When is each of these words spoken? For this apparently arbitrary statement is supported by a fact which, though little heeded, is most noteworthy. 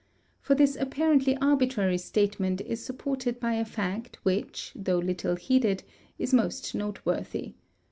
For 0.41 0.55
this 0.55 0.75
apparently 0.77 1.37
arbitrary 1.37 1.99
statement 1.99 2.59
is 2.61 2.83
supported 2.83 3.39
by 3.39 3.53
a 3.53 3.63
fact 3.63 4.17
which, 4.23 4.71
though 4.75 4.97
little 4.97 5.35
heeded, 5.35 5.83
is 6.17 6.33
most 6.33 6.73
noteworthy. 6.73 7.53